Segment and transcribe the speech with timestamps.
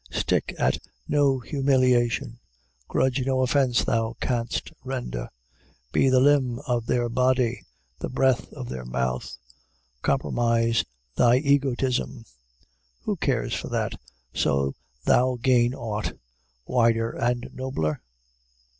[0.09, 2.39] Stick at no humiliation.
[2.87, 5.29] Grudge no office thou canst render.
[5.91, 7.67] Be the limb of their body,
[7.99, 9.37] the breath of their mouth.
[10.01, 10.83] Compromise
[11.15, 12.25] thy egotism.
[13.01, 13.93] Who cares for that,
[14.33, 16.17] so thou gain aught
[16.65, 18.01] wider and nobler?